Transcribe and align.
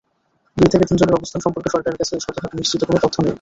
দুই 0.57 0.69
থেকে 0.71 0.85
তিনজনের 0.89 1.17
অবস্থান 1.17 1.39
সম্পর্কে 1.45 1.69
সরকারের 1.73 1.99
কাছে 2.01 2.13
শতভাগ 2.25 2.51
নিশ্চিত 2.59 2.81
কোনো 2.87 2.99
তথ্য 3.03 3.17
নেই। 3.17 3.29